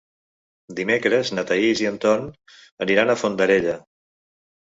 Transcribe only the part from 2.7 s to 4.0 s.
aniran a Fondarella.